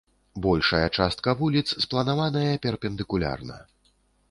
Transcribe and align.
Большая 0.45 0.87
частка 0.99 1.35
вуліц 1.41 1.63
спланаваная 1.85 2.55
перпендыкулярна. 2.65 3.63